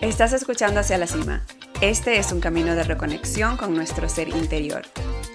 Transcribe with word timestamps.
Estás 0.00 0.32
escuchando 0.32 0.80
Hacia 0.80 0.96
la 0.96 1.06
Cima. 1.06 1.42
Este 1.82 2.16
es 2.16 2.32
un 2.32 2.40
camino 2.40 2.74
de 2.74 2.84
reconexión 2.84 3.58
con 3.58 3.74
nuestro 3.74 4.08
ser 4.08 4.30
interior. 4.30 4.80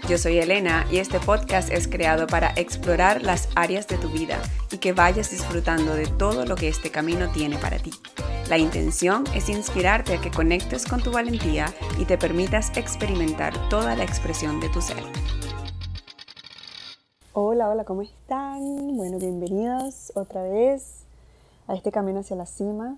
Yo 0.09 0.17
soy 0.17 0.39
Elena 0.39 0.87
y 0.91 0.97
este 0.97 1.19
podcast 1.19 1.69
es 1.69 1.87
creado 1.87 2.25
para 2.25 2.51
explorar 2.55 3.21
las 3.21 3.47
áreas 3.53 3.87
de 3.87 3.99
tu 3.99 4.09
vida 4.09 4.39
y 4.71 4.79
que 4.79 4.91
vayas 4.91 5.29
disfrutando 5.29 5.93
de 5.93 6.07
todo 6.07 6.47
lo 6.47 6.55
que 6.55 6.67
este 6.67 6.89
camino 6.89 7.31
tiene 7.31 7.59
para 7.59 7.77
ti. 7.77 7.91
La 8.49 8.57
intención 8.57 9.23
es 9.35 9.49
inspirarte 9.49 10.15
a 10.15 10.21
que 10.21 10.31
conectes 10.31 10.87
con 10.87 10.99
tu 10.99 11.11
valentía 11.11 11.71
y 11.99 12.05
te 12.05 12.17
permitas 12.17 12.75
experimentar 12.75 13.53
toda 13.69 13.95
la 13.95 14.03
expresión 14.03 14.59
de 14.59 14.69
tu 14.69 14.81
ser. 14.81 15.03
Hola, 17.33 17.69
hola, 17.69 17.83
¿cómo 17.83 18.01
están? 18.01 18.97
Bueno, 18.97 19.19
bienvenidos 19.19 20.11
otra 20.15 20.41
vez 20.41 21.03
a 21.67 21.75
este 21.75 21.91
camino 21.91 22.21
hacia 22.21 22.35
la 22.35 22.47
cima. 22.47 22.97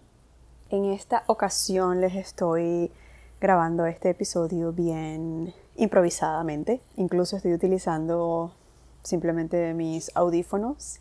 En 0.69 0.83
esta 0.83 1.23
ocasión 1.27 2.01
les 2.01 2.13
estoy 2.15 2.91
grabando 3.39 3.85
este 3.85 4.09
episodio 4.09 4.73
bien 4.73 5.53
improvisadamente. 5.77 6.81
Incluso 6.97 7.37
estoy 7.37 7.53
utilizando 7.53 8.51
simplemente 9.01 9.73
mis 9.73 10.11
audífonos. 10.13 10.99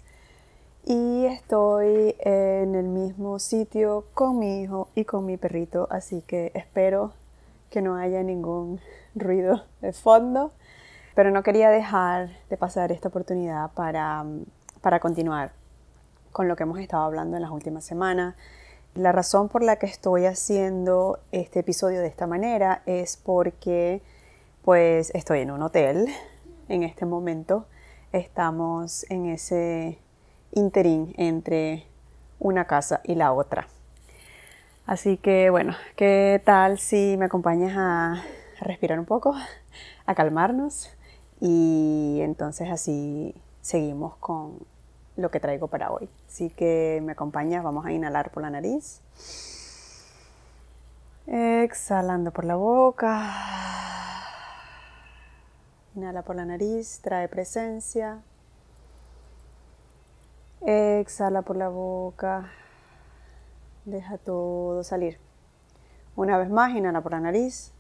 Y 0.85 1.25
estoy 1.25 2.15
en 2.21 2.77
el 2.77 2.87
mismo 2.87 3.41
sitio 3.41 4.05
con 4.15 4.39
mi 4.39 4.63
hijo 4.63 4.89
y 4.95 5.05
con 5.05 5.27
mi 5.27 5.37
perrito, 5.37 5.89
así 5.91 6.23
que 6.23 6.53
espero 6.55 7.11
que 7.69 7.83
no 7.83 7.97
haya 7.97 8.23
ningún 8.23 8.81
ruido 9.17 9.65
de 9.81 9.93
fondo. 9.93 10.53
Pero 11.17 11.33
no 11.33 11.43
quería 11.43 11.71
dejar 11.71 12.29
de 12.51 12.57
pasar 12.57 12.93
esta 12.93 13.09
oportunidad 13.09 13.73
para, 13.73 14.25
para 14.81 15.01
continuar 15.01 15.51
con 16.31 16.47
lo 16.47 16.55
que 16.55 16.63
hemos 16.63 16.79
estado 16.79 17.03
hablando 17.03 17.35
en 17.35 17.43
las 17.43 17.51
últimas 17.51 17.85
semanas 17.85 18.37
la 18.97 19.13
razón 19.13 19.49
por 19.49 19.63
la 19.63 19.77
que 19.77 19.87
estoy 19.87 20.25
haciendo 20.25 21.21
este 21.31 21.61
episodio 21.61 22.01
de 22.01 22.07
esta 22.07 22.27
manera 22.27 22.83
es 22.87 23.17
porque 23.17 24.03
pues 24.65 25.11
estoy 25.15 25.41
en 25.41 25.51
un 25.51 25.63
hotel 25.63 26.09
en 26.69 26.83
este 26.83 27.05
momento. 27.05 27.67
Estamos 28.13 29.05
en 29.11 29.27
ese 29.27 29.99
interín 30.53 31.15
entre 31.19 31.87
una 32.39 32.67
casa 32.67 33.01
y 33.05 33.15
la 33.17 33.33
otra. 33.33 33.69
Así 34.87 35.19
que 35.19 35.51
bueno, 35.51 35.75
¿qué 35.97 36.41
tal 36.45 36.79
si 36.79 37.17
me 37.19 37.27
acompañas 37.27 37.77
a 37.77 38.23
respirar 38.61 38.99
un 38.99 39.05
poco, 39.05 39.35
a 40.07 40.15
calmarnos 40.15 40.91
y 41.39 42.21
entonces 42.23 42.71
así 42.71 43.35
seguimos 43.61 44.17
con 44.17 44.59
lo 45.17 45.31
que 45.31 45.41
traigo 45.41 45.69
para 45.69 45.91
hoy. 45.91 46.09
Así 46.29 46.51
que 46.51 47.01
me 47.03 47.13
acompañas, 47.13 47.65
vamos 47.65 47.87
a 47.87 47.93
inhalar 47.93 48.31
por 48.31 48.43
la 48.43 48.51
nariz. 48.51 49.01
Exhalando 51.27 52.31
por 52.31 52.45
la 52.45 52.57
boca. 52.57 53.33
Inhala 55.95 56.23
por 56.23 56.37
la 56.37 56.45
nariz, 56.45 57.01
trae 57.03 57.29
presencia. 57.29 58.21
Exhala 60.61 61.43
por 61.43 61.57
la 61.57 61.69
boca. 61.69 62.51
Deja 63.85 64.19
todo 64.19 64.85
salir. 64.85 65.19
Una 66.17 66.39
vez 66.39 66.51
más, 66.51 66.75
inhala 66.75 67.01
por 67.01 67.13
la 67.13 67.21
nariz. 67.21 67.73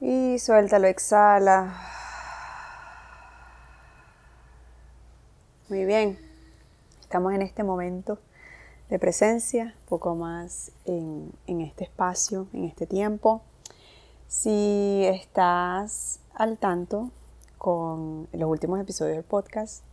Y 0.00 0.38
suéltalo, 0.38 0.86
exhala. 0.86 1.89
Muy 5.70 5.84
bien, 5.84 6.18
estamos 7.00 7.32
en 7.32 7.42
este 7.42 7.62
momento 7.62 8.18
de 8.88 8.98
presencia, 8.98 9.76
poco 9.88 10.16
más 10.16 10.72
en, 10.84 11.30
este 11.46 11.84
espacio, 11.84 12.48
en 12.52 12.64
este 12.64 12.88
tiempo. 12.88 13.40
Si 14.26 15.04
estás 15.04 16.18
al 16.34 16.58
tanto 16.58 17.12
con 17.56 18.26
los 18.32 18.50
últimos 18.50 18.80
episodios 18.80 19.14
del 19.14 19.24
podcast, 19.24 19.84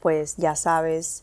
pues 0.00 0.36
ya 0.38 0.56
sabes 0.56 1.22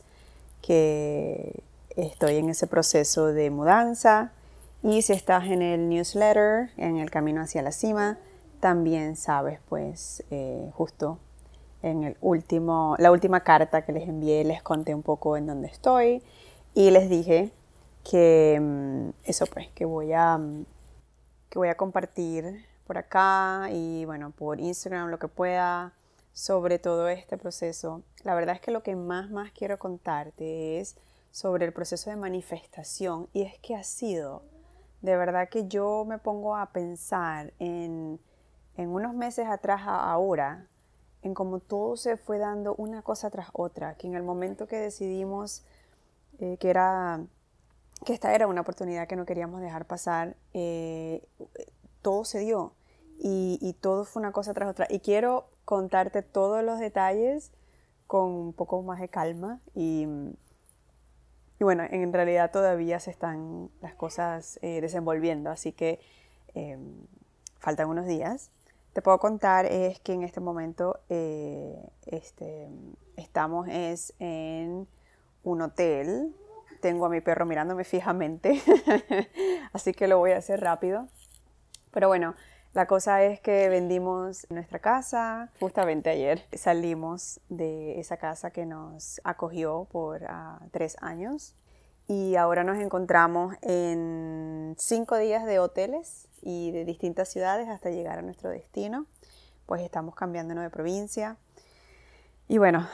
que 0.61 1.61
estoy 1.97 2.37
en 2.37 2.47
ese 2.47 2.67
proceso 2.67 3.25
de 3.33 3.49
mudanza 3.49 4.31
y 4.81 5.01
si 5.01 5.11
estás 5.11 5.43
en 5.43 5.61
el 5.61 5.89
newsletter, 5.89 6.69
en 6.77 6.95
el 6.95 7.11
camino 7.11 7.41
hacia 7.41 7.61
la 7.63 7.73
cima, 7.73 8.17
también 8.61 9.17
sabes 9.17 9.59
pues 9.67 10.23
eh, 10.31 10.71
justo 10.73 11.19
en 11.81 12.03
el 12.03 12.17
último, 12.21 12.95
la 12.99 13.11
última 13.11 13.41
carta 13.41 13.83
que 13.83 13.91
les 13.91 14.07
envié 14.07 14.43
les 14.43 14.61
conté 14.61 14.95
un 14.95 15.03
poco 15.03 15.37
en 15.37 15.47
dónde 15.47 15.67
estoy 15.67 16.23
y 16.73 16.91
les 16.91 17.09
dije 17.09 17.51
que 18.03 18.59
mm, 18.61 19.09
eso 19.25 19.45
pues, 19.47 19.67
que 19.69 19.85
voy 19.85 20.13
a, 20.13 20.37
mm, 20.37 20.65
que 21.49 21.59
voy 21.59 21.69
a 21.69 21.75
compartir 21.75 22.65
por 22.85 22.97
acá 22.97 23.69
y 23.71 24.05
bueno, 24.05 24.31
por 24.31 24.59
Instagram 24.59 25.09
lo 25.09 25.19
que 25.19 25.27
pueda 25.27 25.93
sobre 26.33 26.79
todo 26.79 27.09
este 27.09 27.37
proceso. 27.37 28.03
La 28.23 28.35
verdad 28.35 28.55
es 28.55 28.61
que 28.61 28.71
lo 28.71 28.83
que 28.83 28.95
más, 28.95 29.29
más 29.29 29.51
quiero 29.51 29.77
contarte 29.79 30.79
es 30.79 30.95
sobre 31.31 31.65
el 31.65 31.73
proceso 31.73 32.09
de 32.09 32.15
manifestación 32.15 33.27
y 33.33 33.41
es 33.41 33.57
que 33.59 33.75
ha 33.75 33.83
sido, 33.83 34.43
de 35.01 35.17
verdad 35.17 35.49
que 35.49 35.67
yo 35.67 36.05
me 36.05 36.17
pongo 36.17 36.55
a 36.55 36.67
pensar 36.67 37.53
en, 37.59 38.19
en 38.77 38.89
unos 38.89 39.15
meses 39.15 39.47
atrás 39.47 39.81
ahora, 39.85 40.67
en 41.27 41.33
cómo 41.33 41.59
todo 41.59 41.95
se 41.95 42.17
fue 42.17 42.39
dando 42.39 42.73
una 42.75 43.03
cosa 43.03 43.29
tras 43.29 43.49
otra, 43.53 43.95
que 43.95 44.07
en 44.07 44.15
el 44.15 44.23
momento 44.23 44.67
que 44.67 44.77
decidimos 44.77 45.63
eh, 46.39 46.57
que, 46.59 46.69
era, 46.69 47.21
que 48.05 48.13
esta 48.13 48.33
era 48.33 48.47
una 48.47 48.61
oportunidad 48.61 49.07
que 49.07 49.15
no 49.15 49.25
queríamos 49.25 49.61
dejar 49.61 49.85
pasar, 49.85 50.35
eh, 50.53 51.27
todo 52.01 52.25
se 52.25 52.39
dio 52.39 52.73
y, 53.19 53.75
todo 53.81 54.05
fue 54.05 54.21
una 54.21 54.31
cosa 54.31 54.53
tras 54.53 54.69
otra. 54.69 54.87
Y 54.89 54.99
quiero 54.99 55.49
contarte 55.65 56.21
todos 56.21 56.63
los 56.63 56.79
detalles 56.79 57.51
con 58.07 58.31
un 58.31 58.53
poco 58.53 58.81
más 58.81 58.99
de 58.99 59.09
calma 59.09 59.59
y, 59.75 60.07
y 61.59 61.63
bueno, 61.63 61.83
en 61.89 62.13
realidad 62.13 62.51
todavía 62.51 62.99
se 62.99 63.11
están 63.11 63.69
las 63.81 63.93
cosas 63.95 64.59
eh, 64.61 64.81
desenvolviendo, 64.81 65.49
así 65.49 65.71
que 65.73 65.99
faltan 67.59 67.87
unos 67.87 68.07
días 68.07 68.49
te 68.97 69.03
puedo 69.03 69.19
contar 69.19 69.67
es 69.67 69.99
que 69.99 70.13
en 70.13 70.23
este 70.23 70.39
momento 70.39 71.01
eh, 71.07 71.87
este, 72.07 72.67
estamos 73.15 73.67
es 73.69 74.15
en 74.17 74.87
un 75.43 75.61
hotel. 75.61 76.35
Tengo 76.81 77.05
a 77.05 77.09
mi 77.09 77.21
perro 77.21 77.45
mirándome 77.45 77.83
fijamente, 77.83 78.59
así 79.73 79.93
que 79.93 80.07
lo 80.07 80.17
voy 80.17 80.31
a 80.31 80.37
hacer 80.37 80.61
rápido. 80.61 81.09
Pero 81.91 82.07
bueno, 82.07 82.33
la 82.73 82.87
cosa 82.87 83.21
es 83.21 83.39
que 83.39 83.69
vendimos 83.69 84.47
nuestra 84.49 84.79
casa 84.79 85.51
justamente 85.59 86.09
ayer. 86.09 86.47
Salimos 86.53 87.39
de 87.49 87.99
esa 87.99 88.17
casa 88.17 88.49
que 88.49 88.65
nos 88.65 89.21
acogió 89.23 89.85
por 89.91 90.25
ah, 90.27 90.59
tres 90.71 90.97
años 91.01 91.53
y 92.07 92.37
ahora 92.37 92.63
nos 92.63 92.77
encontramos 92.77 93.55
en 93.61 94.75
cinco 94.77 95.17
días 95.17 95.45
de 95.45 95.59
hoteles 95.59 96.29
y 96.41 96.71
de 96.71 96.85
distintas 96.85 97.27
ciudades 97.27 97.67
hasta 97.67 97.89
llegar 97.89 98.19
a 98.19 98.21
nuestro 98.21 98.49
destino. 98.49 99.05
Pues 99.65 99.81
estamos 99.81 100.15
cambiándonos 100.15 100.63
de 100.63 100.69
provincia. 100.69 101.35
Y 102.47 102.59
bueno, 102.59 102.87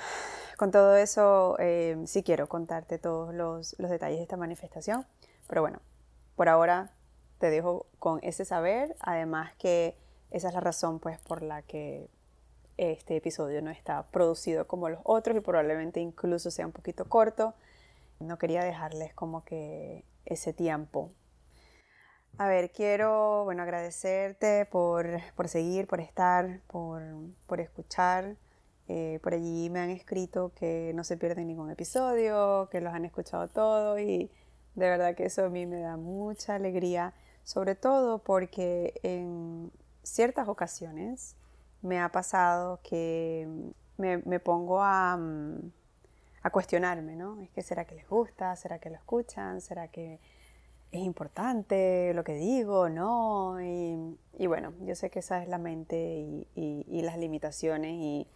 con 0.58 0.72
todo 0.72 0.96
eso 0.96 1.56
eh, 1.60 2.02
sí 2.08 2.24
quiero 2.24 2.50
contarte 2.50 2.98
todos 2.98 3.36
los, 3.36 3.76
los 3.78 3.92
detalles 3.92 4.18
de 4.18 4.24
esta 4.24 4.38
manifestación. 4.38 5.06
Pero 5.48 5.62
bueno, 5.62 5.80
por 6.36 6.50
ahora 6.50 6.92
te 7.38 7.52
dejo 7.52 7.86
con 8.00 8.20
ese 8.24 8.46
saber. 8.46 8.96
Además 9.00 9.54
que 9.60 9.96
esa 10.32 10.48
es 10.48 10.56
la 10.56 10.62
razón 10.62 11.00
pues 11.00 11.20
por 11.20 11.44
la 11.44 11.62
que 11.62 12.10
este 12.78 13.16
episodio 13.16 13.62
no 13.62 13.70
está 13.70 14.08
producido 14.08 14.66
como 14.66 14.90
los 14.90 15.02
otros 15.04 15.38
y 15.38 15.42
probablemente 15.42 16.00
incluso 16.00 16.50
sea 16.50 16.66
un 16.66 16.72
poquito 16.72 17.06
corto 17.06 17.54
no 18.24 18.38
quería 18.38 18.64
dejarles 18.64 19.14
como 19.14 19.44
que 19.44 20.06
ese 20.26 20.54
tiempo. 20.54 21.12
A 22.38 22.48
ver, 22.48 22.72
quiero, 22.72 23.44
bueno, 23.44 23.62
agradecerte 23.62 24.66
por, 24.66 25.22
seguir, 25.46 25.86
por 25.88 26.00
estar, 26.02 26.62
por, 26.68 27.60
escuchar. 27.60 28.38
Eh, 28.88 29.20
por 29.22 29.34
allí 29.34 29.70
me 29.70 29.80
han 29.80 29.92
escrito 29.92 30.52
que 30.56 30.92
no 30.96 31.04
se 31.04 31.16
pierden 31.16 31.48
ningún 31.48 31.70
episodio, 31.70 32.68
que 32.72 32.82
los 32.82 32.94
han 32.94 33.06
escuchado 33.06 33.48
todos 33.48 34.00
y 34.00 34.32
de 34.76 34.90
verdad 34.90 35.16
que 35.16 35.26
eso 35.26 35.46
a 35.46 35.50
mí 35.50 35.66
me 35.66 35.80
da 35.80 35.96
mucha 35.96 36.56
alegría, 36.56 37.14
sobre 37.44 37.76
todo 37.76 38.20
porque 38.20 39.00
en 39.04 39.72
ciertas 40.02 40.48
ocasiones 40.50 41.36
me 41.82 42.00
ha 42.02 42.10
pasado 42.10 42.80
que 42.84 43.48
me, 43.98 44.18
me 44.18 44.40
pongo 44.40 44.82
a, 44.82 45.16
mm, 45.18 45.72
a 46.44 46.50
cuestionarme, 46.50 47.16
¿no? 47.16 47.42
Es 47.42 47.50
que 47.52 47.62
será 47.62 47.86
que 47.86 47.96
les 47.96 48.08
gusta, 48.08 48.56
será 48.56 48.80
que 48.80 48.90
lo 48.90 48.96
escuchan, 48.96 49.62
será 49.62 49.88
que 49.88 50.20
es 50.92 51.02
importante 51.02 52.14
lo 52.14 52.24
que 52.24 52.36
digo, 52.36 52.90
¿no? 52.90 53.60
Y, 53.62 54.48
bueno, 54.48 54.74
yo 54.82 54.96
sé 54.96 55.10
que 55.10 55.20
esa 55.20 55.42
es 55.42 55.48
la 55.48 55.58
mente 55.58 56.46
y, 56.56 57.02
las 57.02 57.18
limitaciones 57.18 57.94
y, 57.94 58.28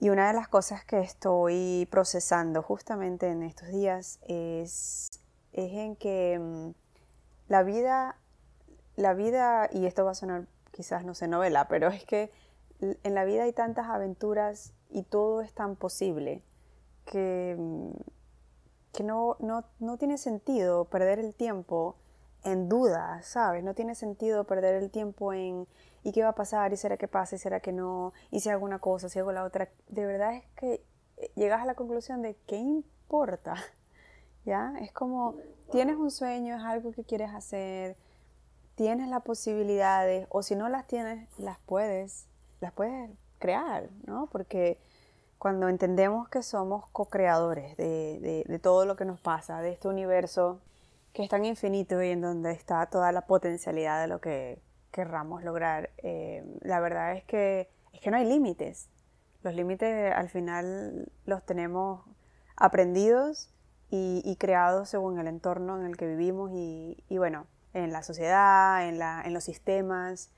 una 0.00 0.28
de 0.28 0.34
las 0.34 0.48
cosas 0.48 0.84
que 0.84 1.00
estoy 1.00 1.86
procesando 1.90 2.62
justamente 2.62 3.28
en 3.28 3.42
estos 3.42 3.68
días 3.68 4.18
es 4.26 5.10
es 5.54 5.72
en 5.72 5.96
que 5.96 6.38
mm, 6.38 6.70
la 7.48 7.62
vida, 7.62 8.16
la 8.96 9.14
vida, 9.14 9.68
y 9.72 9.86
esto 9.86 10.04
va 10.04 10.10
a 10.10 10.14
sonar 10.14 10.46
quizás, 10.72 11.04
no 11.04 11.14
sé, 11.14 11.28
novela, 11.28 11.68
pero 11.68 11.88
es 11.88 12.04
que 12.04 12.32
en 12.80 13.14
la 13.14 13.24
vida 13.24 13.44
hay 13.44 13.52
tantas 13.52 13.86
aventuras 13.86 14.74
y 14.90 15.04
todo 15.04 15.40
es 15.40 15.52
tan 15.54 15.76
posible 15.76 16.42
que, 17.04 17.56
mm, 17.58 17.90
que 18.92 19.02
no, 19.02 19.36
no, 19.40 19.64
no 19.80 19.96
tiene 19.98 20.18
sentido 20.18 20.84
perder 20.86 21.18
el 21.18 21.34
tiempo 21.34 21.96
en 22.44 22.68
dudas, 22.68 23.26
¿sabes? 23.26 23.64
No 23.64 23.74
tiene 23.74 23.94
sentido 23.94 24.44
perder 24.44 24.74
el 24.74 24.90
tiempo 24.90 25.32
en 25.32 25.66
¿y 26.02 26.12
qué 26.12 26.22
va 26.22 26.30
a 26.30 26.34
pasar? 26.34 26.72
¿y 26.72 26.76
será 26.76 26.96
que 26.96 27.08
pasa? 27.08 27.36
¿y 27.36 27.38
será 27.38 27.60
que 27.60 27.72
no? 27.72 28.12
¿y 28.30 28.40
si 28.40 28.50
hago 28.50 28.64
una 28.64 28.78
cosa? 28.78 29.08
¿si 29.08 29.18
hago 29.18 29.32
la 29.32 29.44
otra? 29.44 29.70
De 29.88 30.04
verdad 30.06 30.34
es 30.34 30.44
que 30.56 30.84
eh, 31.16 31.30
llegas 31.34 31.62
a 31.62 31.66
la 31.66 31.74
conclusión 31.74 32.22
de 32.22 32.36
¿qué 32.46 32.56
importa? 32.56 33.56
¿Ya? 34.44 34.74
Es 34.80 34.92
como, 34.92 35.36
tienes 35.72 35.96
un 35.96 36.10
sueño, 36.10 36.56
es 36.56 36.62
algo 36.62 36.92
que 36.92 37.04
quieres 37.04 37.30
hacer, 37.30 37.96
tienes 38.74 39.08
las 39.08 39.22
posibilidades, 39.22 40.26
o 40.28 40.42
si 40.42 40.54
no 40.54 40.68
las 40.68 40.86
tienes, 40.86 41.26
las 41.38 41.58
puedes, 41.60 42.26
las 42.60 42.72
puedes 42.72 43.10
crear, 43.38 43.88
¿no? 44.06 44.28
Porque 44.30 44.78
cuando 45.44 45.68
entendemos 45.68 46.26
que 46.30 46.42
somos 46.42 46.86
co-creadores 46.86 47.76
de, 47.76 48.44
de 48.48 48.58
todo 48.58 48.86
lo 48.86 48.96
que 48.96 49.04
nos 49.04 49.20
pasa, 49.20 49.60
de 49.60 49.72
este 49.72 49.88
universo 49.88 50.62
que 51.12 51.22
es 51.22 51.28
tan 51.28 51.44
infinito 51.44 52.02
y 52.02 52.12
en 52.12 52.22
donde 52.22 52.52
está 52.52 52.86
toda 52.86 53.12
la 53.12 53.26
potencialidad 53.26 54.00
de 54.00 54.06
lo 54.06 54.22
que 54.22 54.58
querramos 54.90 55.44
lograr. 55.44 55.90
Eh, 55.98 56.42
la 56.62 56.80
verdad 56.80 57.12
es 57.12 57.24
que, 57.24 57.68
es 57.92 58.00
que 58.00 58.10
no 58.10 58.16
hay 58.16 58.24
límites. 58.24 58.88
Los 59.42 59.54
límites 59.54 60.14
al 60.14 60.30
final 60.30 61.12
los 61.26 61.44
tenemos 61.44 62.00
aprendidos 62.56 63.50
y, 63.90 64.36
creados 64.40 64.88
según 64.88 65.18
el 65.18 65.26
entorno 65.26 65.78
en 65.78 65.84
el 65.84 65.98
que 65.98 66.06
vivimos 66.06 66.52
y, 66.54 66.96
bueno, 67.18 67.46
en 67.74 67.92
la 67.92 68.02
sociedad, 68.02 68.88
en, 68.88 68.98
la, 68.98 69.20
en 69.26 69.34
los 69.34 69.44
sistemas. 69.44 70.30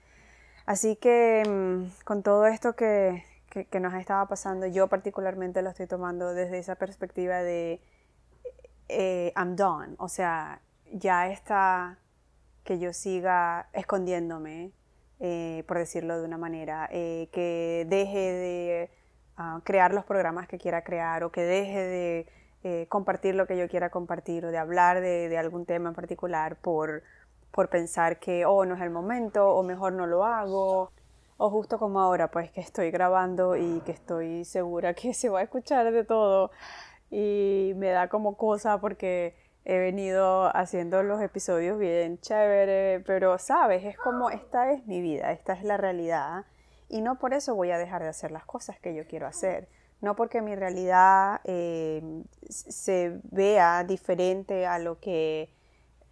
Así 0.67 0.97
que 0.97 1.45
mm, 1.47 2.03
con 2.05 2.25
todo 2.25 2.49
esto 2.49 2.75
que, 2.75 3.23
que, 3.65 3.81
nos 3.81 3.95
estaba 3.95 4.27
pasando, 4.27 4.67
yo 4.67 4.89
particularmente 4.89 5.63
lo 5.63 5.71
estoy 5.71 5.87
tomando 5.87 6.35
desde 6.35 6.59
esa 6.59 6.75
perspectiva 6.75 7.43
de 7.43 7.81
eh, 8.89 9.33
I'm 9.37 9.57
done, 9.57 9.95
o 9.99 10.09
sea, 10.09 10.61
ya 10.93 11.29
está 11.29 11.99
que 12.65 12.79
yo 12.79 12.93
siga 12.93 13.69
escondiéndome, 13.73 14.73
eh, 15.21 15.65
por 15.67 15.79
decirlo 15.79 16.19
de 16.19 16.25
una 16.25 16.37
manera, 16.37 16.89
eh, 16.93 17.29
que 17.33 17.87
deje 17.89 18.19
de 18.19 18.91
ah, 19.37 19.61
crear 19.65 19.95
los 19.95 20.05
programas 20.05 20.49
que 20.49 20.59
quiera 20.59 20.83
crear 20.83 21.25
o 21.25 21.33
que 21.33 21.43
deje 21.43 21.81
de 21.81 22.27
compartir 22.89 23.37
lo 23.37 23.47
que 23.47 23.57
yo 23.57 23.69
quiera 23.69 23.91
compartir 23.91 24.45
o 24.45 24.51
de 24.51 24.59
hablar 24.59 25.01
de, 25.01 25.39
algún 25.39 25.67
tema 25.67 25.91
en 25.91 25.95
particular 25.95 26.57
por, 26.57 27.05
por 27.53 27.69
pensar 27.69 28.19
que, 28.19 28.45
oh, 28.45 28.65
no 28.65 28.75
es 28.75 28.83
el 28.83 28.91
momento 28.91 29.55
o 29.55 29.63
mejor 29.63 29.93
no 29.93 30.05
lo 30.09 30.25
hago. 30.25 30.91
O 31.39 31.51
justo 31.51 31.79
como 31.79 32.01
ahora, 32.01 32.31
pues 32.31 32.51
que 32.51 32.61
estoy 32.61 32.91
grabando 32.91 33.57
y 33.57 33.81
que 33.81 33.93
estoy 33.93 34.45
segura 34.45 34.95
que 34.95 35.15
se 35.15 35.29
va 35.29 35.41
a 35.41 35.43
escuchar 35.43 35.93
de 35.93 36.05
todo. 36.05 36.51
Y 37.11 37.73
me 37.77 37.91
da 37.91 38.09
como 38.09 38.37
cosa 38.37 38.81
porque 38.81 39.35
he 39.65 39.79
venido 39.79 40.57
haciendo 40.57 41.03
los 41.03 41.21
episodios 41.21 41.79
bien 41.79 42.21
chévere, 42.21 43.03
pero 43.05 43.39
sabes, 43.39 43.85
es 43.85 43.99
como 43.99 44.31
esta 44.31 44.71
es 44.73 44.87
mi 44.87 45.01
vida, 45.01 45.33
esta 45.33 45.55
es 45.55 45.65
la 45.65 45.77
realidad 45.77 46.45
y 46.89 47.01
no 47.01 47.19
por 47.19 47.35
eso 47.35 47.55
voy 47.55 47.71
a 47.71 47.79
dejar 47.79 48.03
de 48.03 48.09
hacer 48.09 48.31
las 48.31 48.45
cosas 48.45 48.79
que 48.79 48.95
yo 48.95 49.07
quiero 49.07 49.27
hacer, 49.27 49.69
no 50.01 50.15
porque 50.15 50.41
mi 50.41 50.55
realidad 50.55 51.41
eh, 51.45 52.23
se 52.49 53.19
vea 53.25 53.83
diferente 53.85 54.67
a 54.67 54.79
lo 54.79 55.01
que 55.01 55.53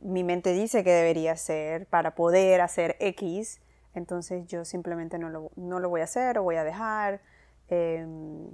mi 0.01 0.25
mente 0.25 0.53
dice 0.53 0.83
que 0.83 0.91
debería 0.91 1.37
ser 1.37 1.87
para 1.87 2.15
poder 2.15 2.61
hacer 2.61 2.97
X, 2.99 3.61
entonces 3.95 4.47
yo 4.47 4.65
simplemente 4.65 5.19
no 5.19 5.31
lo, 5.31 5.51
no 5.57 5.81
lo 5.81 5.89
voy 5.89 6.01
a 6.01 6.05
hacer 6.05 6.39
o 6.39 6.43
voy 6.43 6.57
a 6.57 6.65
dejar. 6.65 7.21
Em, 7.69 8.51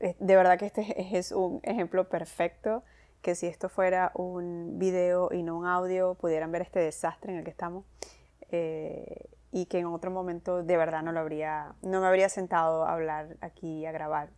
de 0.00 0.36
verdad 0.36 0.58
que 0.58 0.66
este 0.66 1.16
es 1.18 1.32
un 1.32 1.60
ejemplo 1.62 2.08
perfecto 2.08 2.82
que 3.22 3.34
si 3.34 3.46
esto 3.46 3.68
fuera 3.68 4.12
un 4.14 4.78
video 4.78 5.30
y 5.32 5.42
no 5.42 5.58
un 5.58 5.66
audio, 5.66 6.14
pudieran 6.14 6.52
ver 6.52 6.62
este 6.62 6.78
desastre 6.78 7.32
en 7.32 7.38
el 7.38 7.44
que 7.44 7.50
estamos. 7.50 7.84
Eh, 8.50 9.28
y 9.50 9.66
que 9.66 9.78
en 9.78 9.86
otro 9.86 10.10
momento 10.10 10.62
de 10.62 10.76
verdad 10.76 11.02
no 11.02 11.12
lo 11.12 11.20
habría, 11.20 11.74
no 11.82 12.00
me 12.00 12.06
habría 12.06 12.28
sentado 12.28 12.84
a 12.84 12.92
hablar 12.92 13.36
aquí, 13.40 13.86
a 13.86 13.92
grabar. 13.92 14.30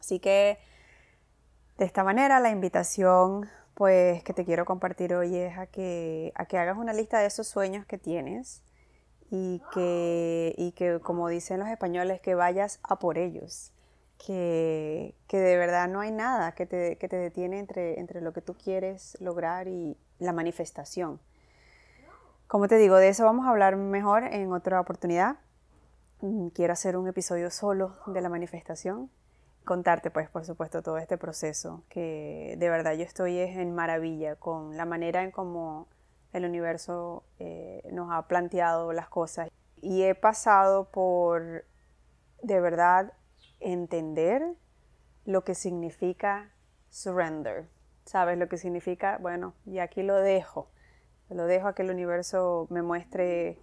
Así 0.00 0.18
que 0.18 0.58
de 1.78 1.84
esta 1.84 2.04
manera 2.04 2.40
la 2.40 2.50
invitación 2.50 3.48
pues 3.74 4.22
que 4.24 4.32
te 4.32 4.44
quiero 4.44 4.64
compartir 4.64 5.14
hoy 5.14 5.36
es 5.36 5.58
a 5.58 5.66
que, 5.66 6.32
a 6.34 6.46
que 6.46 6.58
hagas 6.58 6.78
una 6.78 6.92
lista 6.92 7.18
de 7.18 7.26
esos 7.26 7.46
sueños 7.46 7.84
que 7.86 7.98
tienes 7.98 8.62
y 9.30 9.62
que, 9.72 10.54
y 10.56 10.72
que 10.72 11.00
como 11.00 11.28
dicen 11.28 11.60
los 11.60 11.68
españoles, 11.68 12.20
que 12.20 12.34
vayas 12.34 12.80
a 12.82 12.98
por 12.98 13.18
ellos 13.18 13.72
que, 14.18 15.14
de 15.30 15.56
verdad 15.56 15.88
no 15.88 16.00
hay 16.00 16.10
nada 16.10 16.52
que 16.52 16.66
te, 16.66 16.96
detiene 16.96 17.58
entre, 17.58 18.00
entre 18.00 18.20
lo 18.20 18.32
que 18.32 18.40
tú 18.40 18.54
quieres 18.54 19.16
lograr 19.20 19.68
y 19.68 19.96
la 20.18 20.32
manifestación. 20.32 21.20
Como 22.46 22.68
te 22.68 22.76
digo, 22.76 22.96
de 22.96 23.08
eso 23.08 23.24
vamos 23.24 23.46
a 23.46 23.50
hablar 23.50 23.76
mejor 23.76 24.24
en 24.24 24.52
otra 24.52 24.80
oportunidad. 24.80 25.36
Mm, 26.20 26.48
quiero 26.48 26.72
hacer 26.72 26.96
un 26.96 27.08
episodio 27.08 27.50
solo 27.50 27.96
de 28.06 28.20
la 28.20 28.28
manifestación, 28.28 29.10
contarte 29.64 30.10
pues 30.10 30.28
por 30.28 30.44
supuesto 30.44 30.82
todo 30.82 30.98
este 30.98 31.18
proceso, 31.18 31.82
que 31.88 32.54
de 32.58 32.70
verdad 32.70 32.94
yo 32.94 33.02
estoy 33.02 33.38
en 33.38 33.74
maravilla 33.74 34.36
con 34.36 34.76
la 34.76 34.84
manera 34.84 35.22
en 35.22 35.32
cómo 35.32 35.88
el 36.32 36.44
universo 36.44 37.24
eh, 37.38 37.82
nos 37.92 38.12
ha 38.12 38.26
planteado 38.28 38.92
las 38.92 39.08
cosas. 39.08 39.48
Y 39.80 40.02
he 40.02 40.14
pasado 40.14 40.90
por 40.90 41.64
de 42.42 42.60
verdad 42.60 43.12
entender 43.60 44.42
lo 45.24 45.44
que 45.44 45.54
significa 45.54 46.52
surrender. 46.90 47.68
¿Sabes 48.04 48.38
lo 48.38 48.48
que 48.48 48.56
significa? 48.56 49.18
Bueno, 49.18 49.54
y 49.64 49.78
aquí 49.78 50.02
lo 50.02 50.14
dejo. 50.16 50.70
Lo 51.28 51.46
dejo 51.46 51.68
a 51.68 51.74
que 51.74 51.82
el 51.82 51.90
universo 51.90 52.68
me 52.70 52.82
muestre 52.82 53.58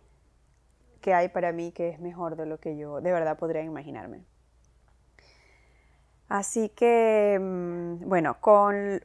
qué 1.01 1.13
hay 1.13 1.29
para 1.29 1.51
mí 1.51 1.71
que 1.71 1.89
es 1.89 1.99
mejor 1.99 2.35
de 2.35 2.45
lo 2.45 2.59
que 2.59 2.77
yo 2.77 3.01
de 3.01 3.11
verdad 3.11 3.37
podría 3.37 3.61
imaginarme. 3.61 4.25
Así 6.33 6.69
que, 6.69 7.37
mm, 7.39 8.09
bueno, 8.09 8.37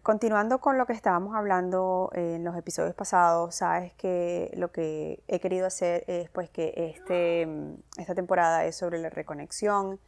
continuando 0.03 0.61
con 0.61 0.79
lo 0.79 0.87
que 0.87 0.95
estábamos 0.95 1.37
hablando 1.37 2.09
en 2.15 2.43
los 2.43 2.57
episodios 2.57 2.95
pasados, 2.95 3.55
sabes 3.57 3.93
que 3.97 4.51
lo 4.57 4.73
que 4.73 5.23
he 5.29 5.39
querido 5.39 5.67
hacer 5.67 6.05
es 6.07 6.31
pues 6.31 6.49
que 6.49 6.73
este, 6.75 7.47
mm, 7.47 7.75
esta 7.99 8.15
temporada 8.15 8.65
es 8.65 8.77
sobre 8.77 8.99
la 8.99 9.11
reconexión, 9.11 10.01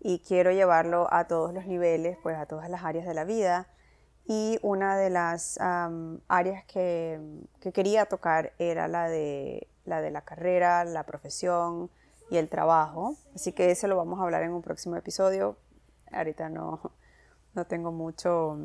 y 0.00 0.18
quiero 0.18 0.50
llevarlo 0.50 1.06
a 1.12 1.28
todos 1.28 1.54
los 1.54 1.64
niveles, 1.66 2.18
pues 2.24 2.36
a 2.36 2.46
todas 2.46 2.68
las 2.68 2.82
áreas 2.82 3.06
de 3.06 3.14
la 3.14 3.22
vida. 3.22 3.68
Y 4.26 4.58
una 4.62 4.96
de 4.96 5.10
las 5.10 5.60
áreas 6.26 6.64
que, 6.64 7.20
quería 7.72 8.06
tocar 8.06 8.52
era 8.58 8.88
la 8.88 9.08
de, 9.08 9.68
la 9.84 10.00
de 10.00 10.10
la 10.10 10.22
carrera, 10.22 10.84
la 10.84 11.04
profesión 11.04 11.88
y 12.30 12.38
el 12.38 12.48
trabajo. 12.48 13.16
Así 13.32 13.52
que 13.52 13.70
eso 13.70 13.86
lo 13.86 13.96
vamos 13.96 14.18
a 14.18 14.24
hablar 14.24 14.42
en 14.42 14.52
un 14.52 14.62
próximo 14.62 14.96
episodio. 14.96 15.56
Ahorita 16.14 16.48
no, 16.48 16.80
no 17.54 17.66
tengo 17.66 17.92
mucho, 17.92 18.56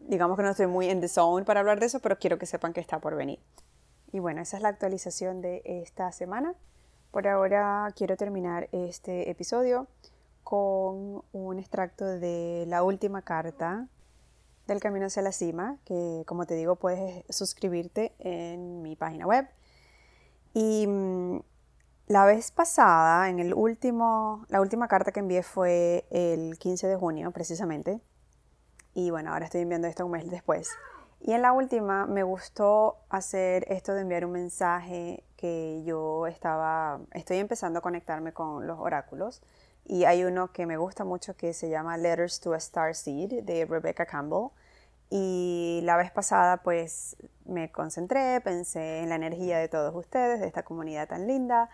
digamos 0.00 0.36
que 0.36 0.42
no 0.42 0.50
estoy 0.50 0.66
muy 0.66 0.88
en 0.88 1.00
the 1.00 1.08
zone 1.08 1.44
para 1.44 1.60
hablar 1.60 1.80
de 1.80 1.86
eso, 1.86 2.00
pero 2.00 2.18
quiero 2.18 2.38
que 2.38 2.46
sepan 2.46 2.72
que 2.72 2.80
está 2.80 2.98
por 3.00 3.16
venir. 3.16 3.40
Y 4.12 4.18
bueno, 4.18 4.42
esa 4.42 4.56
es 4.56 4.62
la 4.62 4.68
actualización 4.68 5.40
de 5.40 5.62
esta 5.64 6.12
semana. 6.12 6.54
Por 7.10 7.28
ahora 7.28 7.92
quiero 7.96 8.16
terminar 8.16 8.68
este 8.72 9.30
episodio 9.30 9.86
con 10.44 11.22
un 11.32 11.58
extracto 11.58 12.04
de 12.04 12.64
la 12.68 12.82
última 12.82 13.22
carta 13.22 13.88
del 14.66 14.80
Camino 14.80 15.06
hacia 15.06 15.22
la 15.22 15.32
Cima, 15.32 15.78
que 15.84 16.24
como 16.26 16.46
te 16.46 16.54
digo 16.54 16.76
puedes 16.76 17.24
suscribirte 17.28 18.12
en 18.18 18.82
mi 18.82 18.96
página 18.96 19.26
web. 19.26 19.48
Y 20.54 20.86
mm, 20.86 21.40
la 22.12 22.26
vez 22.26 22.50
pasada, 22.50 23.30
en 23.30 23.38
el 23.38 23.54
último, 23.54 24.44
la 24.50 24.60
última 24.60 24.86
carta 24.86 25.12
que 25.12 25.20
envié 25.20 25.42
fue 25.42 26.04
el 26.10 26.58
15 26.58 26.86
de 26.86 26.96
junio 26.96 27.30
precisamente. 27.30 28.02
Y 28.92 29.10
bueno, 29.10 29.32
ahora 29.32 29.46
estoy 29.46 29.62
enviando 29.62 29.88
esto 29.88 30.04
un 30.04 30.12
mes 30.12 30.30
después. 30.30 30.68
Y 31.20 31.32
en 31.32 31.40
la 31.40 31.52
última 31.52 32.06
me 32.06 32.22
gustó 32.22 32.98
hacer 33.08 33.64
esto 33.72 33.94
de 33.94 34.02
enviar 34.02 34.26
un 34.26 34.32
mensaje 34.32 35.24
que 35.38 35.82
yo 35.86 36.26
estaba, 36.26 37.00
estoy 37.12 37.38
empezando 37.38 37.78
a 37.78 37.82
conectarme 37.82 38.34
con 38.34 38.66
los 38.66 38.78
oráculos 38.78 39.40
y 39.86 40.04
hay 40.04 40.24
uno 40.24 40.52
que 40.52 40.66
me 40.66 40.76
gusta 40.76 41.04
mucho 41.04 41.34
que 41.34 41.54
se 41.54 41.70
llama 41.70 41.96
Letters 41.96 42.40
to 42.40 42.52
a 42.52 42.58
Star 42.58 42.94
Seed 42.94 43.42
de 43.42 43.64
Rebecca 43.64 44.04
Campbell. 44.04 44.48
Y 45.08 45.80
la 45.84 45.96
vez 45.96 46.10
pasada 46.10 46.58
pues 46.58 47.16
me 47.46 47.72
concentré, 47.72 48.42
pensé 48.42 48.98
en 49.00 49.08
la 49.08 49.14
energía 49.14 49.56
de 49.58 49.68
todos 49.68 49.94
ustedes, 49.94 50.40
de 50.40 50.46
esta 50.46 50.62
comunidad 50.62 51.08
tan 51.08 51.26
linda 51.26 51.70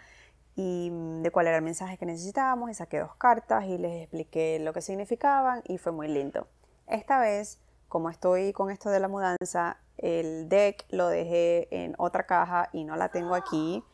y 0.59 0.91
mm, 0.91 1.23
de 1.23 1.31
cuál 1.31 1.47
era 1.47 1.57
el 1.57 1.63
mensaje 1.63 1.97
que 1.97 2.05
necesitábamos 2.05 2.69
y 2.69 2.75
saqué 2.75 2.99
dos 2.99 3.15
cartas 3.15 3.65
y 3.67 3.79
les 3.79 4.03
expliqué 4.03 4.59
lo 4.59 4.73
que 4.73 4.83
significaban 4.83 5.63
y 5.65 5.79
fue 5.79 5.93
muy 5.93 6.09
lindo. 6.09 6.49
Esta 6.89 7.21
vez 7.21 7.61
como 7.87 8.11
estoy 8.11 8.53
con 8.53 8.71
esto 8.71 8.91
de 8.91 8.99
la 8.99 9.07
mudanza, 9.09 9.79
el 9.97 10.49
deck 10.49 10.85
lo 10.91 11.09
dejé 11.09 11.69
en 11.71 11.95
otra 11.97 12.25
caja 12.27 12.69
y 12.73 12.85
no 12.85 12.97
la 12.97 13.09
tengo 13.09 13.37
aquí. 13.37 13.85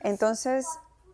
Entonces, 0.00 0.66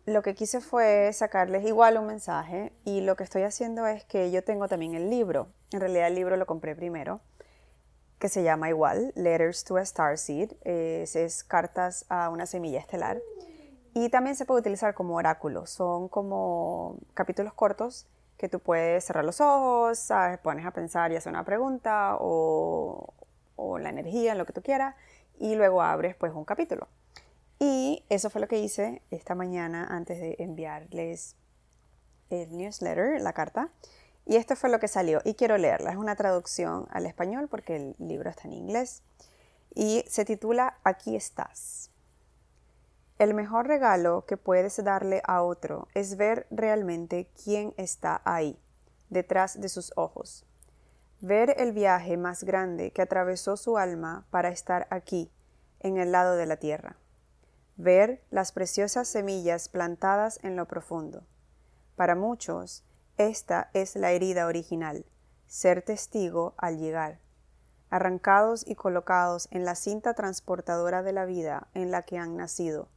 lo 0.05 0.21
que 0.21 0.35
quise 0.35 0.59
fue 0.59 1.11
sacarles 1.13 1.65
igual 1.65 1.97
un 1.97 2.07
mensaje 2.07 2.73
y 2.83 2.99
lo 2.99 3.15
que 3.15 3.23
estoy 3.23 3.43
haciendo 3.43 3.87
es 3.87 4.03
que 4.03 4.29
yo 4.29 4.43
tengo 4.43 4.67
también 4.67 4.93
el 4.93 5.09
libro. 5.09 5.47
En 5.71 5.79
realidad 5.79 6.07
el 6.07 6.15
libro 6.15 6.35
lo 6.35 6.45
compré 6.45 6.75
primero, 6.75 7.21
que 8.19 8.27
se 8.27 8.43
llama 8.43 8.69
igual, 8.69 9.13
Letters 9.15 9.63
to 9.63 9.77
a 9.77 9.85
Starseed, 9.85 10.51
es, 10.65 11.15
es 11.15 11.45
cartas 11.45 12.05
a 12.09 12.29
una 12.29 12.45
semilla 12.45 12.79
estelar. 12.79 13.21
Y 13.93 14.09
también 14.09 14.35
se 14.35 14.45
puede 14.45 14.61
utilizar 14.61 14.93
como 14.93 15.15
oráculo, 15.15 15.65
son 15.65 16.07
como 16.07 16.97
capítulos 17.13 17.53
cortos 17.53 18.07
que 18.37 18.49
tú 18.49 18.59
puedes 18.59 19.03
cerrar 19.03 19.25
los 19.25 19.41
ojos, 19.41 19.99
¿sabes? 19.99 20.39
pones 20.39 20.65
a 20.65 20.71
pensar 20.71 21.11
y 21.11 21.15
hacer 21.15 21.31
una 21.31 21.45
pregunta 21.45 22.17
o, 22.19 23.13
o 23.55 23.77
la 23.77 23.89
energía, 23.89 24.33
lo 24.33 24.45
que 24.45 24.53
tú 24.53 24.61
quieras, 24.61 24.95
y 25.37 25.55
luego 25.55 25.81
abres 25.81 26.15
pues 26.15 26.33
un 26.33 26.45
capítulo. 26.45 26.87
Y 27.59 28.03
eso 28.09 28.31
fue 28.31 28.41
lo 28.41 28.47
que 28.47 28.57
hice 28.57 29.03
esta 29.11 29.35
mañana 29.35 29.85
antes 29.85 30.19
de 30.19 30.35
enviarles 30.39 31.35
el 32.31 32.57
newsletter, 32.57 33.21
la 33.21 33.33
carta. 33.33 33.69
Y 34.25 34.37
esto 34.37 34.55
fue 34.55 34.71
lo 34.71 34.79
que 34.79 34.87
salió. 34.87 35.21
Y 35.23 35.35
quiero 35.35 35.57
leerla. 35.57 35.91
Es 35.91 35.97
una 35.97 36.15
traducción 36.15 36.87
al 36.89 37.05
español 37.05 37.47
porque 37.49 37.75
el 37.75 37.95
libro 37.99 38.31
está 38.31 38.47
en 38.47 38.53
inglés. 38.53 39.03
Y 39.75 40.03
se 40.07 40.25
titula 40.25 40.77
Aquí 40.83 41.15
estás. 41.15 41.91
El 43.21 43.35
mejor 43.35 43.67
regalo 43.67 44.25
que 44.25 44.35
puedes 44.35 44.83
darle 44.83 45.21
a 45.25 45.43
otro 45.43 45.87
es 45.93 46.17
ver 46.17 46.47
realmente 46.49 47.29
quién 47.43 47.75
está 47.77 48.21
ahí, 48.25 48.59
detrás 49.09 49.61
de 49.61 49.69
sus 49.69 49.93
ojos. 49.95 50.43
Ver 51.19 51.53
el 51.57 51.71
viaje 51.71 52.17
más 52.17 52.43
grande 52.43 52.89
que 52.91 53.03
atravesó 53.03 53.57
su 53.57 53.77
alma 53.77 54.25
para 54.31 54.49
estar 54.49 54.87
aquí, 54.89 55.31
en 55.81 55.97
el 55.97 56.11
lado 56.11 56.35
de 56.35 56.47
la 56.47 56.57
tierra 56.57 56.97
ver 57.81 58.23
las 58.29 58.51
preciosas 58.51 59.07
semillas 59.07 59.67
plantadas 59.67 60.39
en 60.43 60.55
lo 60.55 60.67
profundo. 60.67 61.23
Para 61.95 62.15
muchos, 62.15 62.83
esta 63.17 63.71
es 63.73 63.95
la 63.95 64.11
herida 64.11 64.45
original, 64.45 65.05
ser 65.47 65.81
testigo 65.81 66.53
al 66.57 66.77
llegar, 66.77 67.19
arrancados 67.89 68.67
y 68.67 68.75
colocados 68.75 69.47
en 69.51 69.65
la 69.65 69.75
cinta 69.75 70.13
transportadora 70.13 71.01
de 71.01 71.11
la 71.11 71.25
vida 71.25 71.69
en 71.73 71.89
la 71.89 72.03
que 72.03 72.19
han 72.19 72.37
nacido, 72.37 72.87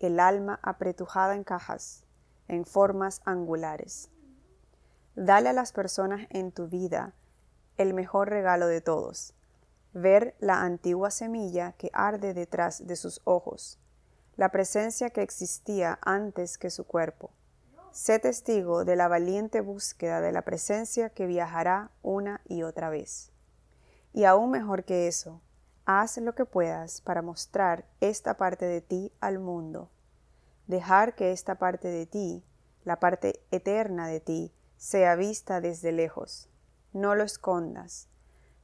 el 0.00 0.20
alma 0.20 0.60
apretujada 0.62 1.34
en 1.34 1.44
cajas, 1.44 2.04
en 2.48 2.64
formas 2.64 3.20
angulares. 3.24 4.10
Dale 5.14 5.48
a 5.48 5.52
las 5.52 5.72
personas 5.72 6.26
en 6.30 6.52
tu 6.52 6.68
vida 6.68 7.12
el 7.76 7.94
mejor 7.94 8.28
regalo 8.30 8.66
de 8.66 8.80
todos, 8.80 9.34
ver 9.92 10.36
la 10.38 10.62
antigua 10.62 11.10
semilla 11.10 11.72
que 11.72 11.90
arde 11.92 12.34
detrás 12.34 12.86
de 12.86 12.96
sus 12.96 13.20
ojos, 13.24 13.78
la 14.36 14.50
presencia 14.50 15.10
que 15.10 15.22
existía 15.22 15.98
antes 16.02 16.58
que 16.58 16.70
su 16.70 16.84
cuerpo. 16.84 17.30
Sé 17.90 18.18
testigo 18.18 18.84
de 18.84 18.94
la 18.94 19.08
valiente 19.08 19.60
búsqueda 19.60 20.20
de 20.20 20.30
la 20.30 20.42
presencia 20.42 21.10
que 21.10 21.26
viajará 21.26 21.90
una 22.02 22.40
y 22.44 22.62
otra 22.62 22.90
vez. 22.90 23.32
Y 24.12 24.24
aún 24.24 24.50
mejor 24.50 24.84
que 24.84 25.08
eso, 25.08 25.40
haz 25.88 26.18
lo 26.18 26.34
que 26.34 26.44
puedas 26.44 27.00
para 27.00 27.22
mostrar 27.22 27.86
esta 28.02 28.34
parte 28.34 28.66
de 28.66 28.82
ti 28.82 29.10
al 29.20 29.38
mundo. 29.38 29.88
Dejar 30.66 31.14
que 31.14 31.32
esta 31.32 31.54
parte 31.54 31.88
de 31.88 32.04
ti, 32.04 32.44
la 32.84 33.00
parte 33.00 33.40
eterna 33.50 34.06
de 34.06 34.20
ti, 34.20 34.52
sea 34.76 35.16
vista 35.16 35.62
desde 35.62 35.92
lejos. 35.92 36.50
No 36.92 37.14
lo 37.14 37.24
escondas. 37.24 38.06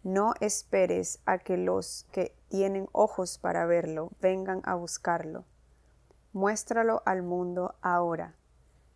No 0.03 0.35
esperes 0.41 1.19
a 1.25 1.39
que 1.39 1.57
los 1.57 2.07
que 2.13 2.37
tienen 2.51 2.91
ojos 2.93 3.39
para 3.39 3.65
verlo 3.65 4.11
vengan 4.21 4.61
a 4.65 4.75
buscarlo. 4.75 5.47
Muéstralo 6.35 7.03
al 7.07 7.23
mundo 7.23 7.75
ahora. 7.81 8.35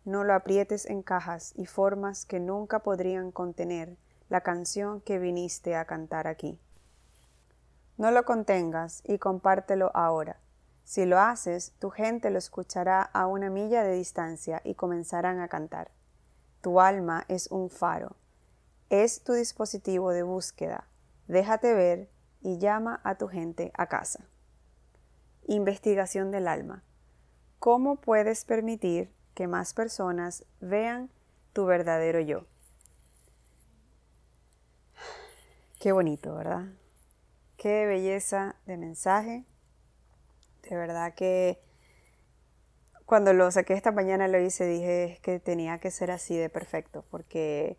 No 0.05 0.23
lo 0.23 0.35
aprietes 0.35 0.85
en 0.85 1.01
cajas 1.01 1.51
y 1.55 1.65
formas 1.65 2.27
que 2.27 2.39
nunca 2.39 2.83
podrían 2.83 3.31
contener 3.31 3.97
la 4.29 4.41
canción 4.41 5.01
que 5.01 5.17
viniste 5.17 5.75
a 5.75 5.85
cantar 5.85 6.27
aquí. 6.27 6.59
No 7.99 8.11
lo 8.11 8.23
contengas 8.23 9.03
y 9.05 9.17
compártelo 9.17 9.91
ahora. 9.93 10.39
Si 10.85 11.05
lo 11.05 11.19
haces, 11.19 11.73
tu 11.79 11.89
gente 11.89 12.29
lo 12.29 12.37
escuchará 12.37 13.01
a 13.01 13.27
una 13.27 13.49
milla 13.49 13.83
de 13.83 13.91
distancia 13.91 14.61
y 14.63 14.75
comenzarán 14.75 15.41
a 15.41 15.49
cantar. 15.49 15.91
Tu 16.61 16.79
alma 16.79 17.25
es 17.27 17.51
un 17.51 17.69
faro. 17.69 18.15
Es 18.89 19.21
tu 19.25 19.33
dispositivo 19.33 20.11
de 20.11 20.23
búsqueda. 20.23 20.87
Déjate 21.27 21.73
ver 21.73 22.09
y 22.39 22.57
llama 22.57 23.01
a 23.03 23.15
tu 23.15 23.27
gente 23.27 23.73
a 23.75 23.87
casa. 23.87 24.23
Investigación 25.47 26.31
del 26.31 26.47
alma. 26.47 26.85
¿Cómo 27.59 27.97
puedes 27.97 28.45
permitir 28.45 29.13
que 29.33 29.49
más 29.49 29.73
personas 29.73 30.45
vean 30.61 31.09
tu 31.51 31.65
verdadero 31.65 32.21
yo? 32.21 32.45
Qué 35.81 35.91
bonito, 35.91 36.33
¿verdad? 36.33 36.63
Qué 37.59 37.85
belleza 37.85 38.55
de 38.65 38.77
mensaje. 38.77 39.43
De 40.69 40.77
verdad 40.77 41.13
que 41.13 41.59
cuando 43.05 43.33
lo 43.33 43.51
saqué 43.51 43.73
esta 43.73 43.91
mañana 43.91 44.29
lo 44.29 44.39
hice, 44.39 44.65
dije 44.65 45.19
que 45.21 45.41
tenía 45.41 45.77
que 45.77 45.91
ser 45.91 46.09
así 46.09 46.37
de 46.37 46.47
perfecto, 46.47 47.03
porque 47.11 47.77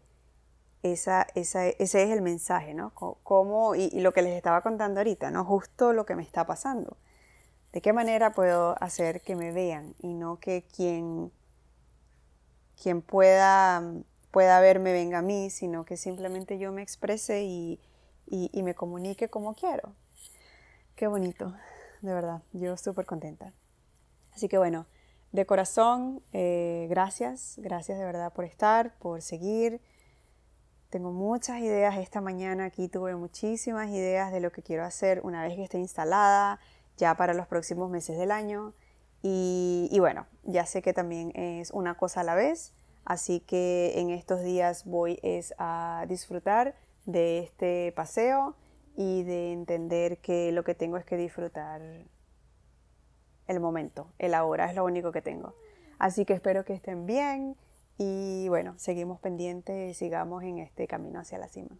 esa, 0.82 1.26
ese 1.34 1.74
es 1.78 1.94
el 1.94 2.20
mensaje, 2.20 2.74
¿no? 2.74 2.92
Cómo, 2.92 3.74
y, 3.74 3.84
y, 3.84 4.00
lo 4.00 4.12
que 4.12 4.20
les 4.20 4.36
estaba 4.36 4.60
contando 4.60 5.00
ahorita, 5.00 5.30
¿no? 5.30 5.46
Justo 5.46 5.94
lo 5.94 6.04
que 6.04 6.14
me 6.14 6.22
está 6.22 6.44
pasando. 6.44 6.98
¿De 7.72 7.80
qué 7.80 7.94
manera 7.94 8.34
puedo 8.34 8.76
hacer 8.82 9.22
que 9.22 9.34
me 9.34 9.50
vean 9.50 9.94
y 10.00 10.12
no 10.12 10.38
que 10.40 10.62
quien, 10.76 11.32
quien 12.82 13.00
pueda, 13.00 13.82
pueda 14.30 14.60
verme 14.60 14.92
venga 14.92 15.20
a 15.20 15.22
mí, 15.22 15.48
sino 15.48 15.86
que 15.86 15.96
simplemente 15.96 16.58
yo 16.58 16.70
me 16.70 16.82
exprese 16.82 17.44
y, 17.44 17.80
me 18.30 18.74
comunique 18.74 19.28
como 19.28 19.54
quiero? 19.54 19.94
Qué 20.96 21.06
bonito, 21.06 21.54
de 22.02 22.12
verdad, 22.12 22.42
yo 22.52 22.76
súper 22.76 23.06
contenta. 23.06 23.52
Así 24.34 24.48
que 24.48 24.58
bueno, 24.58 24.86
de 25.32 25.46
corazón, 25.46 26.22
eh, 26.32 26.86
gracias, 26.90 27.54
gracias 27.58 27.98
de 27.98 28.04
verdad 28.04 28.32
por 28.32 28.44
estar, 28.44 28.94
por 28.98 29.22
seguir. 29.22 29.80
Tengo 30.90 31.12
muchas 31.12 31.60
ideas 31.60 31.96
esta 31.98 32.20
mañana, 32.20 32.64
aquí 32.64 32.88
tuve 32.88 33.14
muchísimas 33.14 33.90
ideas 33.90 34.32
de 34.32 34.40
lo 34.40 34.50
que 34.50 34.62
quiero 34.62 34.84
hacer 34.84 35.20
una 35.22 35.42
vez 35.44 35.54
que 35.54 35.62
esté 35.62 35.78
instalada, 35.78 36.58
ya 36.96 37.14
para 37.14 37.32
los 37.32 37.46
próximos 37.46 37.90
meses 37.90 38.18
del 38.18 38.32
año. 38.32 38.74
Y, 39.22 39.96
bueno, 40.00 40.26
ya 40.44 40.66
sé 40.66 40.82
que 40.82 40.92
también 40.92 41.30
es 41.36 41.70
una 41.70 41.94
cosa 41.96 42.22
a 42.22 42.24
la 42.24 42.34
vez, 42.34 42.72
así 43.04 43.40
que 43.40 43.92
en 43.96 44.10
estos 44.10 44.42
días 44.42 44.84
voy 44.84 45.20
es 45.22 45.54
a 45.58 46.06
disfrutar 46.08 46.74
de 47.06 47.40
este 47.40 47.92
paseo 47.96 48.56
y 48.96 49.22
de 49.22 49.52
entender 49.52 50.18
que 50.18 50.52
lo 50.52 50.64
que 50.64 50.74
tengo 50.74 50.96
es 50.96 51.04
que 51.04 51.16
disfrutar 51.16 51.80
el 53.46 53.60
momento, 53.60 54.08
el 54.18 54.34
ahora, 54.34 54.68
es 54.68 54.76
lo 54.76 54.84
único 54.84 55.12
que 55.12 55.22
tengo. 55.22 55.54
Así 55.98 56.24
que 56.24 56.32
espero 56.32 56.64
que 56.64 56.74
estén 56.74 57.06
bien 57.06 57.56
y 57.98 58.48
bueno, 58.48 58.74
seguimos 58.78 59.20
pendientes 59.20 59.90
y 59.90 59.94
sigamos 59.94 60.42
en 60.42 60.58
este 60.58 60.86
camino 60.86 61.20
hacia 61.20 61.38
la 61.38 61.48
cima. 61.48 61.76